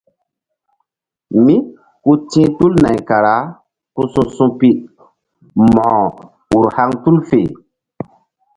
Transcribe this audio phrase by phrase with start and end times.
[1.45, 1.55] Mí
[2.03, 3.35] ku ti̧h tul nay kara
[3.95, 4.69] ku su̧su̧pi
[5.75, 6.01] mo̧ko
[6.57, 7.41] ur haŋ tul fe.